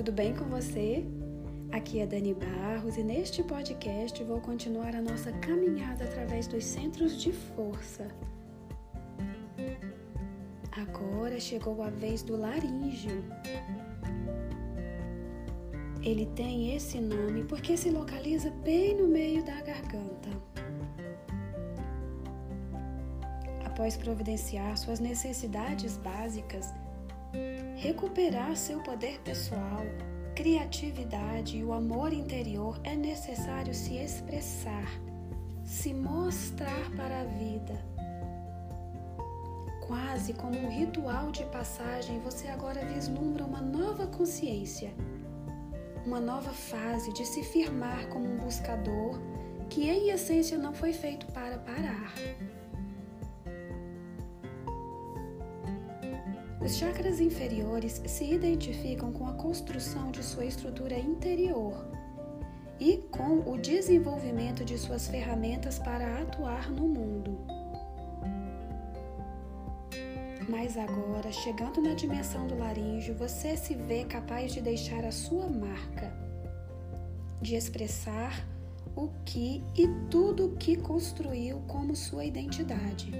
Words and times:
tudo 0.00 0.12
bem 0.12 0.34
com 0.34 0.46
você? 0.46 1.04
Aqui 1.70 2.00
é 2.00 2.06
Dani 2.06 2.32
Barros 2.32 2.96
e 2.96 3.02
neste 3.02 3.42
podcast 3.42 4.24
vou 4.24 4.40
continuar 4.40 4.96
a 4.96 5.02
nossa 5.02 5.30
caminhada 5.30 6.04
através 6.04 6.46
dos 6.46 6.64
centros 6.64 7.20
de 7.20 7.30
força. 7.30 8.08
Agora 10.72 11.38
chegou 11.38 11.82
a 11.82 11.90
vez 11.90 12.22
do 12.22 12.34
laríngeo. 12.34 13.22
Ele 16.02 16.24
tem 16.34 16.74
esse 16.74 16.98
nome 16.98 17.44
porque 17.44 17.76
se 17.76 17.90
localiza 17.90 18.50
bem 18.64 18.96
no 18.96 19.06
meio 19.06 19.44
da 19.44 19.60
garganta. 19.60 20.30
Após 23.66 23.98
providenciar 23.98 24.78
suas 24.78 24.98
necessidades 24.98 25.98
básicas, 25.98 26.72
recuperar 27.80 28.54
seu 28.56 28.78
poder 28.80 29.18
pessoal, 29.20 29.80
criatividade 30.36 31.56
e 31.56 31.64
o 31.64 31.72
amor 31.72 32.12
interior, 32.12 32.78
é 32.84 32.94
necessário 32.94 33.72
se 33.72 33.96
expressar, 33.96 35.00
se 35.64 35.94
mostrar 35.94 36.90
para 36.94 37.22
a 37.22 37.24
vida. 37.24 37.82
Quase 39.86 40.34
como 40.34 40.58
um 40.58 40.68
ritual 40.68 41.32
de 41.32 41.42
passagem, 41.46 42.20
você 42.20 42.48
agora 42.48 42.84
vislumbra 42.84 43.44
uma 43.44 43.62
nova 43.62 44.06
consciência 44.06 44.92
uma 46.04 46.20
nova 46.20 46.50
fase 46.50 47.12
de 47.12 47.24
se 47.24 47.42
firmar 47.42 48.08
como 48.08 48.26
um 48.26 48.38
buscador 48.38 49.18
que, 49.68 49.88
em 49.88 50.10
essência, 50.10 50.58
não 50.58 50.72
foi 50.72 50.92
feito 50.92 51.26
para 51.26 51.58
parar. 51.58 52.14
Os 56.60 56.76
chakras 56.76 57.20
inferiores 57.20 58.02
se 58.06 58.24
identificam 58.34 59.10
com 59.12 59.26
a 59.26 59.32
construção 59.32 60.10
de 60.10 60.22
sua 60.22 60.44
estrutura 60.44 60.98
interior 60.98 61.86
e 62.78 62.98
com 63.10 63.50
o 63.50 63.56
desenvolvimento 63.56 64.62
de 64.62 64.76
suas 64.76 65.08
ferramentas 65.08 65.78
para 65.78 66.20
atuar 66.20 66.70
no 66.70 66.86
mundo. 66.86 67.38
Mas 70.50 70.76
agora, 70.76 71.32
chegando 71.32 71.80
na 71.80 71.94
dimensão 71.94 72.46
do 72.46 72.58
laríngeo, 72.58 73.14
você 73.14 73.56
se 73.56 73.74
vê 73.74 74.04
capaz 74.04 74.52
de 74.52 74.60
deixar 74.60 75.04
a 75.04 75.12
sua 75.12 75.48
marca, 75.48 76.12
de 77.40 77.54
expressar 77.54 78.46
o 78.94 79.08
que 79.24 79.62
e 79.74 79.88
tudo 80.10 80.46
o 80.46 80.56
que 80.56 80.76
construiu 80.76 81.62
como 81.68 81.96
sua 81.96 82.24
identidade. 82.24 83.12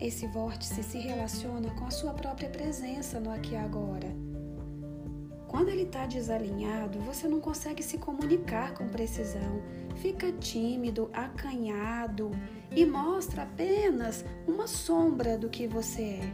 Esse 0.00 0.26
vórtice 0.26 0.82
se 0.82 0.98
relaciona 0.98 1.70
com 1.74 1.84
a 1.84 1.90
sua 1.90 2.14
própria 2.14 2.48
presença 2.48 3.20
no 3.20 3.30
aqui 3.30 3.52
e 3.52 3.56
agora. 3.56 4.08
Quando 5.46 5.68
ele 5.68 5.82
está 5.82 6.06
desalinhado, 6.06 6.98
você 7.00 7.28
não 7.28 7.38
consegue 7.38 7.82
se 7.82 7.98
comunicar 7.98 8.72
com 8.72 8.88
precisão, 8.88 9.60
fica 9.96 10.32
tímido, 10.32 11.10
acanhado 11.12 12.30
e 12.74 12.86
mostra 12.86 13.42
apenas 13.42 14.24
uma 14.46 14.66
sombra 14.66 15.36
do 15.36 15.50
que 15.50 15.66
você 15.66 16.20
é. 16.20 16.32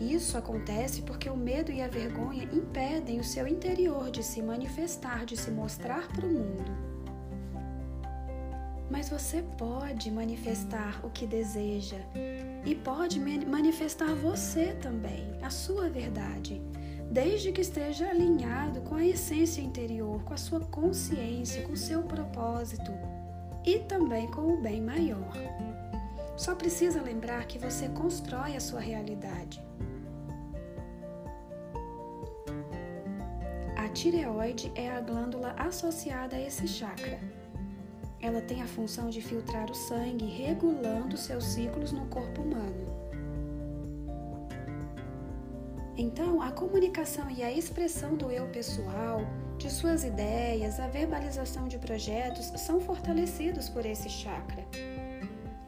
Isso 0.00 0.38
acontece 0.38 1.02
porque 1.02 1.28
o 1.28 1.36
medo 1.36 1.70
e 1.70 1.82
a 1.82 1.88
vergonha 1.88 2.44
impedem 2.44 3.18
o 3.20 3.24
seu 3.24 3.46
interior 3.46 4.10
de 4.10 4.22
se 4.22 4.40
manifestar, 4.40 5.26
de 5.26 5.36
se 5.36 5.50
mostrar 5.50 6.08
para 6.08 6.24
o 6.24 6.30
mundo. 6.30 6.97
Mas 8.90 9.08
você 9.08 9.42
pode 9.58 10.10
manifestar 10.10 11.04
o 11.04 11.10
que 11.10 11.26
deseja 11.26 11.98
e 12.64 12.74
pode 12.74 13.20
manifestar 13.20 14.14
você 14.14 14.74
também, 14.74 15.38
a 15.42 15.50
sua 15.50 15.90
verdade, 15.90 16.62
desde 17.10 17.52
que 17.52 17.60
esteja 17.60 18.08
alinhado 18.08 18.80
com 18.82 18.94
a 18.94 19.04
essência 19.04 19.60
interior, 19.60 20.22
com 20.24 20.34
a 20.34 20.38
sua 20.38 20.60
consciência, 20.60 21.62
com 21.62 21.72
o 21.72 21.76
seu 21.76 22.02
propósito 22.02 22.92
e 23.64 23.78
também 23.80 24.30
com 24.30 24.54
o 24.54 24.62
bem 24.62 24.80
maior. 24.80 25.32
Só 26.36 26.54
precisa 26.54 27.02
lembrar 27.02 27.46
que 27.46 27.58
você 27.58 27.88
constrói 27.88 28.56
a 28.56 28.60
sua 28.60 28.80
realidade. 28.80 29.60
A 33.76 33.88
tireoide 33.88 34.70
é 34.74 34.90
a 34.90 35.00
glândula 35.00 35.54
associada 35.58 36.36
a 36.36 36.40
esse 36.40 36.68
chakra. 36.68 37.18
Ela 38.20 38.40
tem 38.40 38.62
a 38.62 38.66
função 38.66 39.08
de 39.08 39.20
filtrar 39.22 39.70
o 39.70 39.74
sangue, 39.74 40.26
regulando 40.26 41.16
seus 41.16 41.44
ciclos 41.44 41.92
no 41.92 42.06
corpo 42.06 42.42
humano. 42.42 42.98
Então, 45.96 46.40
a 46.40 46.52
comunicação 46.52 47.28
e 47.28 47.42
a 47.42 47.50
expressão 47.50 48.14
do 48.14 48.30
eu 48.30 48.46
pessoal, 48.48 49.20
de 49.58 49.68
suas 49.68 50.04
ideias, 50.04 50.78
a 50.78 50.86
verbalização 50.86 51.66
de 51.66 51.76
projetos 51.78 52.46
são 52.60 52.80
fortalecidos 52.80 53.68
por 53.68 53.84
esse 53.84 54.08
chakra. 54.08 54.64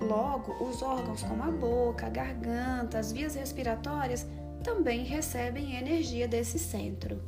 Logo, 0.00 0.52
os 0.64 0.82
órgãos 0.82 1.22
como 1.22 1.42
a 1.42 1.50
boca, 1.50 2.06
a 2.06 2.10
garganta, 2.10 2.98
as 2.98 3.12
vias 3.12 3.34
respiratórias 3.34 4.26
também 4.62 5.04
recebem 5.04 5.76
energia 5.76 6.28
desse 6.28 6.58
centro. 6.58 7.20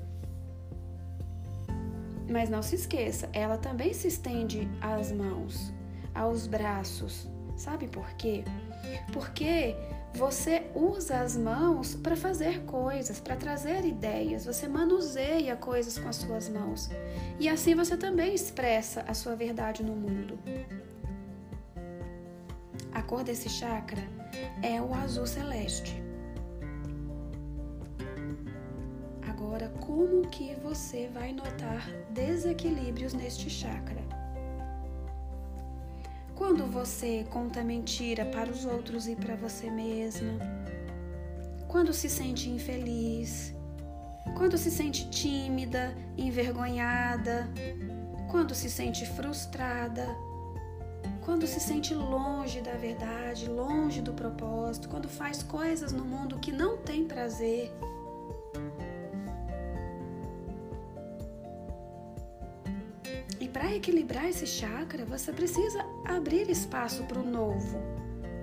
Mas 2.32 2.48
não 2.48 2.62
se 2.62 2.76
esqueça, 2.76 3.28
ela 3.32 3.58
também 3.58 3.92
se 3.92 4.08
estende 4.08 4.66
às 4.80 5.12
mãos, 5.12 5.70
aos 6.14 6.46
braços. 6.46 7.28
Sabe 7.54 7.86
por 7.86 8.08
quê? 8.14 8.42
Porque 9.12 9.76
você 10.14 10.62
usa 10.74 11.20
as 11.20 11.36
mãos 11.36 11.94
para 11.94 12.16
fazer 12.16 12.62
coisas, 12.64 13.20
para 13.20 13.36
trazer 13.36 13.84
ideias, 13.84 14.46
você 14.46 14.66
manuseia 14.66 15.54
coisas 15.56 15.98
com 15.98 16.08
as 16.08 16.16
suas 16.16 16.48
mãos. 16.48 16.90
E 17.38 17.50
assim 17.50 17.74
você 17.74 17.98
também 17.98 18.34
expressa 18.34 19.04
a 19.06 19.12
sua 19.12 19.36
verdade 19.36 19.82
no 19.82 19.94
mundo. 19.94 20.38
A 22.92 23.02
cor 23.02 23.22
desse 23.22 23.50
chakra 23.50 24.02
é 24.62 24.80
o 24.80 24.94
azul 24.94 25.26
celeste. 25.26 26.01
Agora, 29.62 29.68
como 29.80 30.22
que 30.28 30.54
você 30.56 31.08
vai 31.14 31.32
notar 31.32 31.88
desequilíbrios 32.10 33.14
neste 33.14 33.48
chakra? 33.48 34.02
Quando 36.34 36.66
você 36.66 37.24
conta 37.30 37.62
mentira 37.62 38.24
para 38.24 38.50
os 38.50 38.64
outros 38.64 39.06
e 39.06 39.14
para 39.14 39.36
você 39.36 39.70
mesma. 39.70 40.32
Quando 41.68 41.92
se 41.92 42.08
sente 42.08 42.50
infeliz. 42.50 43.54
Quando 44.36 44.58
se 44.58 44.70
sente 44.70 45.08
tímida, 45.10 45.94
envergonhada. 46.16 47.48
Quando 48.30 48.54
se 48.56 48.68
sente 48.68 49.06
frustrada. 49.06 50.08
Quando 51.24 51.46
se 51.46 51.60
sente 51.60 51.94
longe 51.94 52.60
da 52.60 52.72
verdade, 52.72 53.48
longe 53.48 54.02
do 54.02 54.12
propósito. 54.12 54.88
Quando 54.88 55.08
faz 55.08 55.40
coisas 55.42 55.92
no 55.92 56.04
mundo 56.04 56.40
que 56.40 56.50
não 56.50 56.78
tem 56.78 57.04
prazer 57.04 57.72
para 63.52 63.74
equilibrar 63.74 64.28
esse 64.28 64.46
chakra, 64.46 65.04
você 65.04 65.32
precisa 65.32 65.84
abrir 66.04 66.48
espaço 66.48 67.04
para 67.04 67.18
o 67.18 67.24
novo, 67.24 67.78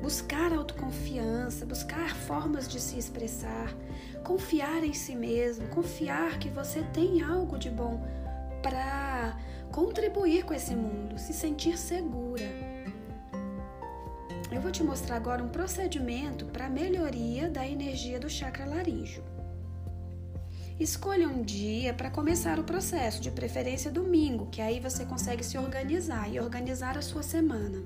buscar 0.01 0.53
autoconfiança, 0.53 1.65
buscar 1.65 2.15
formas 2.15 2.67
de 2.67 2.79
se 2.79 2.97
expressar, 2.97 3.75
confiar 4.23 4.83
em 4.83 4.93
si 4.93 5.15
mesmo, 5.15 5.67
confiar 5.69 6.37
que 6.37 6.49
você 6.49 6.83
tem 6.93 7.21
algo 7.21 7.57
de 7.57 7.71
bom 7.71 7.99
para 8.61 9.35
contribuir 9.71 10.45
com 10.45 10.53
esse 10.53 10.75
mundo, 10.75 11.17
se 11.17 11.33
sentir 11.33 11.77
segura. 11.77 12.45
Eu 14.51 14.61
vou 14.61 14.71
te 14.71 14.83
mostrar 14.83 15.15
agora 15.15 15.43
um 15.43 15.49
procedimento 15.49 16.45
para 16.45 16.69
melhoria 16.69 17.49
da 17.49 17.67
energia 17.67 18.19
do 18.19 18.29
chakra 18.29 18.65
laríngeo. 18.65 19.38
Escolha 20.79 21.27
um 21.27 21.41
dia 21.41 21.93
para 21.93 22.09
começar 22.09 22.57
o 22.57 22.63
processo, 22.63 23.21
de 23.21 23.29
preferência 23.29 23.91
domingo, 23.91 24.45
que 24.45 24.61
aí 24.61 24.79
você 24.79 25.05
consegue 25.05 25.43
se 25.43 25.57
organizar 25.57 26.33
e 26.33 26.39
organizar 26.39 26.97
a 26.97 27.01
sua 27.01 27.21
semana. 27.21 27.83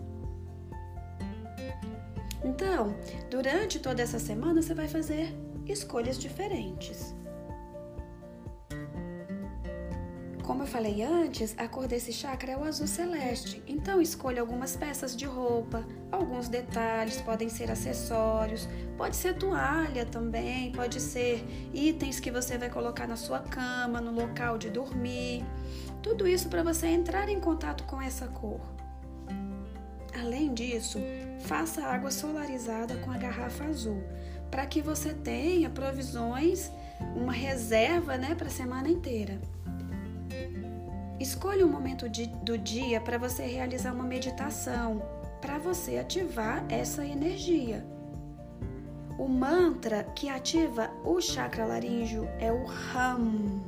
Então, 2.45 2.95
durante 3.31 3.79
toda 3.79 4.03
essa 4.03 4.19
semana 4.19 4.61
você 4.61 4.75
vai 4.75 4.87
fazer 4.87 5.33
escolhas 5.65 6.19
diferentes. 6.19 7.15
Como 10.43 10.63
eu 10.63 10.67
falei 10.67 11.01
antes, 11.01 11.55
a 11.57 11.69
cor 11.69 11.87
desse 11.87 12.11
chakra 12.11 12.51
é 12.51 12.57
o 12.57 12.65
azul 12.65 12.85
celeste. 12.85 13.63
Então 13.65 14.01
escolha 14.01 14.41
algumas 14.41 14.75
peças 14.75 15.15
de 15.15 15.25
roupa, 15.25 15.85
alguns 16.11 16.49
detalhes, 16.49 17.21
podem 17.21 17.47
ser 17.47 17.71
acessórios, 17.71 18.67
pode 18.97 19.15
ser 19.15 19.35
toalha 19.35 20.05
também, 20.05 20.73
pode 20.73 20.99
ser 20.99 21.45
itens 21.73 22.19
que 22.19 22.29
você 22.29 22.57
vai 22.57 22.69
colocar 22.69 23.07
na 23.07 23.15
sua 23.15 23.39
cama, 23.39 24.01
no 24.01 24.11
local 24.11 24.57
de 24.57 24.69
dormir. 24.69 25.45
Tudo 26.01 26.27
isso 26.27 26.49
para 26.49 26.61
você 26.61 26.87
entrar 26.87 27.29
em 27.29 27.39
contato 27.39 27.85
com 27.85 28.01
essa 28.01 28.27
cor. 28.27 28.59
Além 30.13 30.53
disso, 30.53 30.99
faça 31.39 31.85
água 31.85 32.11
solarizada 32.11 32.97
com 32.97 33.11
a 33.11 33.17
garrafa 33.17 33.63
azul 33.63 34.03
para 34.51 34.67
que 34.67 34.83
você 34.83 35.13
tenha 35.13 35.67
provisões, 35.67 36.69
uma 37.15 37.33
reserva 37.33 38.17
né, 38.17 38.35
para 38.35 38.47
a 38.47 38.51
semana 38.51 38.87
inteira. 38.87 39.41
Escolha 41.23 41.65
um 41.65 41.69
momento 41.69 42.09
de, 42.09 42.27
do 42.27 42.57
dia 42.57 42.99
para 42.99 43.17
você 43.17 43.43
realizar 43.43 43.93
uma 43.93 44.03
meditação, 44.03 45.01
para 45.39 45.57
você 45.57 45.97
ativar 45.97 46.65
essa 46.67 47.05
energia. 47.05 47.81
O 49.17 49.29
mantra 49.29 50.03
que 50.15 50.27
ativa 50.27 50.91
o 51.05 51.21
chakra 51.21 51.65
laríngeo 51.65 52.27
é 52.41 52.51
o 52.51 52.65
Ram. 52.65 53.61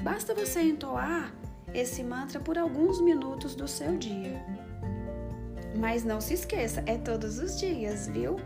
Basta 0.00 0.32
você 0.32 0.62
entoar 0.62 1.34
esse 1.74 2.04
mantra 2.04 2.38
por 2.38 2.56
alguns 2.56 3.00
minutos 3.00 3.56
do 3.56 3.66
seu 3.66 3.96
dia. 3.98 4.40
Mas 5.76 6.04
não 6.04 6.20
se 6.20 6.34
esqueça, 6.34 6.84
é 6.86 6.96
todos 6.96 7.40
os 7.40 7.58
dias, 7.58 8.06
viu? 8.06 8.36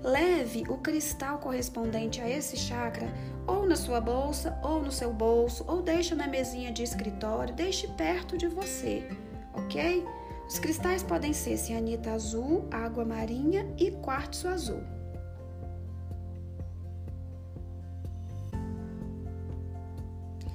Leve 0.00 0.62
o 0.68 0.78
cristal 0.78 1.38
correspondente 1.38 2.20
a 2.20 2.30
esse 2.30 2.56
chakra 2.56 3.08
ou 3.50 3.66
na 3.66 3.74
sua 3.74 4.00
bolsa, 4.00 4.56
ou 4.62 4.80
no 4.80 4.92
seu 4.92 5.12
bolso, 5.12 5.64
ou 5.66 5.82
deixe 5.82 6.14
na 6.14 6.28
mesinha 6.28 6.70
de 6.70 6.84
escritório, 6.84 7.52
deixe 7.52 7.88
perto 7.88 8.38
de 8.38 8.46
você, 8.46 9.04
ok? 9.52 10.06
Os 10.48 10.60
cristais 10.60 11.02
podem 11.02 11.32
ser 11.32 11.56
cianita 11.56 12.12
azul, 12.12 12.68
água 12.70 13.04
marinha 13.04 13.66
e 13.76 13.90
quartzo 13.90 14.46
azul. 14.46 14.82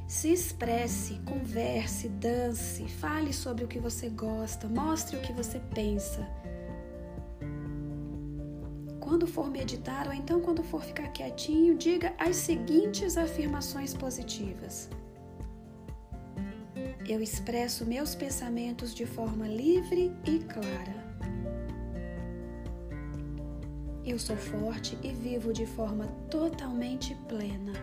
Se 0.08 0.32
expresse, 0.32 1.16
converse, 1.26 2.08
dance, 2.08 2.88
fale 2.88 3.34
sobre 3.34 3.66
o 3.66 3.68
que 3.68 3.80
você 3.80 4.08
gosta, 4.08 4.70
mostre 4.70 5.18
o 5.18 5.22
que 5.22 5.34
você 5.34 5.60
pensa. 5.74 6.26
Quando 9.06 9.28
for 9.28 9.52
meditar 9.52 10.08
ou 10.08 10.14
então 10.14 10.42
quando 10.42 10.64
for 10.64 10.84
ficar 10.84 11.10
quietinho, 11.10 11.78
diga 11.78 12.16
as 12.18 12.38
seguintes 12.38 13.18
afirmações 13.18 13.94
positivas. 13.94 14.90
Eu 17.08 17.22
expresso 17.22 17.86
meus 17.86 18.16
pensamentos 18.16 18.96
de 18.96 19.06
forma 19.06 19.48
livre 19.48 20.12
e 20.26 20.40
clara. 20.40 20.96
Eu 24.04 24.18
sou 24.18 24.36
forte 24.36 24.98
e 25.04 25.12
vivo 25.12 25.54
de 25.54 25.68
forma 25.68 26.08
totalmente 26.28 27.14
plena. 27.30 27.74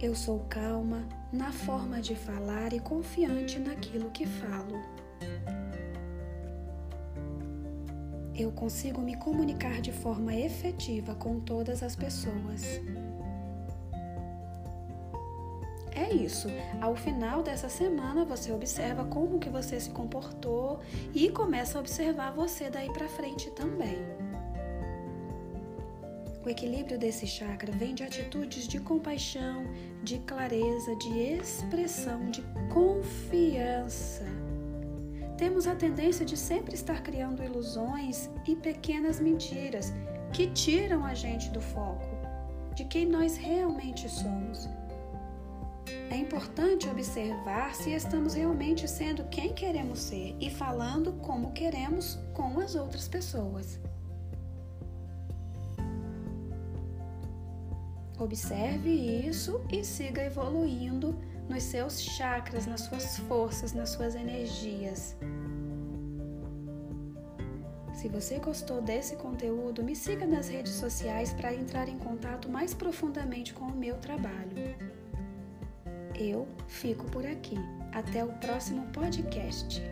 Eu 0.00 0.14
sou 0.14 0.38
calma 0.48 1.04
na 1.32 1.50
forma 1.50 2.00
de 2.00 2.14
falar 2.14 2.72
e 2.72 2.78
confiante 2.78 3.58
naquilo 3.58 4.08
que 4.12 4.24
falo. 4.24 4.91
Eu 8.42 8.52
consigo 8.52 9.00
me 9.00 9.16
comunicar 9.16 9.80
de 9.80 9.92
forma 9.92 10.34
efetiva 10.34 11.14
com 11.14 11.40
todas 11.40 11.82
as 11.82 11.94
pessoas. 11.96 12.80
É 15.94 16.12
isso. 16.12 16.48
Ao 16.80 16.96
final 16.96 17.42
dessa 17.42 17.68
semana, 17.68 18.24
você 18.24 18.50
observa 18.50 19.04
como 19.04 19.38
que 19.38 19.48
você 19.48 19.78
se 19.78 19.90
comportou 19.90 20.80
e 21.14 21.30
começa 21.30 21.78
a 21.78 21.80
observar 21.80 22.32
você 22.32 22.70
daí 22.70 22.90
para 22.92 23.08
frente 23.08 23.50
também. 23.50 23.98
O 26.44 26.48
equilíbrio 26.48 26.98
desse 26.98 27.26
chakra 27.26 27.70
vem 27.70 27.94
de 27.94 28.02
atitudes 28.02 28.66
de 28.66 28.80
compaixão, 28.80 29.64
de 30.02 30.18
clareza, 30.18 30.96
de 30.96 31.18
expressão, 31.18 32.30
de 32.30 32.42
confiança 32.72 34.24
temos 35.42 35.66
a 35.66 35.74
tendência 35.74 36.24
de 36.24 36.36
sempre 36.36 36.72
estar 36.72 37.02
criando 37.02 37.42
ilusões 37.42 38.30
e 38.46 38.54
pequenas 38.54 39.18
mentiras 39.18 39.92
que 40.32 40.46
tiram 40.46 41.04
a 41.04 41.14
gente 41.14 41.50
do 41.50 41.60
foco, 41.60 42.06
de 42.76 42.84
quem 42.84 43.06
nós 43.06 43.36
realmente 43.36 44.08
somos. 44.08 44.68
É 46.08 46.16
importante 46.16 46.88
observar 46.88 47.74
se 47.74 47.90
estamos 47.90 48.34
realmente 48.34 48.86
sendo 48.86 49.24
quem 49.30 49.52
queremos 49.52 49.98
ser 49.98 50.36
e 50.38 50.48
falando 50.48 51.12
como 51.14 51.52
queremos 51.52 52.20
com 52.32 52.60
as 52.60 52.76
outras 52.76 53.08
pessoas. 53.08 53.80
Observe 58.16 58.90
isso 58.90 59.60
e 59.72 59.82
siga 59.82 60.22
evoluindo 60.22 61.18
nos 61.52 61.64
seus 61.64 62.00
chakras, 62.00 62.66
nas 62.66 62.80
suas 62.82 63.18
forças, 63.18 63.72
nas 63.72 63.90
suas 63.90 64.14
energias. 64.14 65.16
Se 67.92 68.08
você 68.08 68.38
gostou 68.38 68.80
desse 68.80 69.16
conteúdo, 69.16 69.84
me 69.84 69.94
siga 69.94 70.26
nas 70.26 70.48
redes 70.48 70.72
sociais 70.72 71.32
para 71.34 71.54
entrar 71.54 71.88
em 71.88 71.98
contato 71.98 72.48
mais 72.48 72.72
profundamente 72.72 73.52
com 73.52 73.66
o 73.66 73.76
meu 73.76 73.96
trabalho. 73.98 74.56
Eu 76.14 76.48
fico 76.66 77.04
por 77.06 77.26
aqui. 77.26 77.56
Até 77.92 78.24
o 78.24 78.32
próximo 78.38 78.86
podcast. 78.86 79.82